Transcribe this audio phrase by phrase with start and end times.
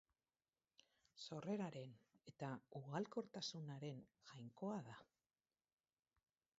[1.25, 1.93] Sorreraren
[2.31, 2.49] eta
[2.81, 4.01] ugalkortasunaren
[4.33, 5.01] jainkoa da.